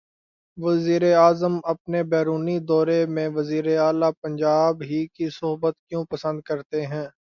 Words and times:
وزیراعظم 0.57 1.53
اپنے 1.65 1.99
بیرونی 2.11 2.57
دورے 2.69 2.99
میں 3.07 3.27
وزیر 3.35 3.65
اعلی 3.77 4.11
پنجاب 4.21 4.81
ہی 4.83 5.05
کی 5.15 5.29
صحبت 5.31 5.75
کیوں 5.87 6.03
پسند 6.11 6.41
کرتے 6.41 6.85
ہیں؟ 6.85 7.07